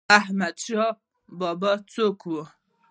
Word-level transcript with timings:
احمد 0.19 0.55
شاه 0.65 0.93
بابا 1.39 1.71
څوک 1.93 2.19
و؟ 2.29 2.33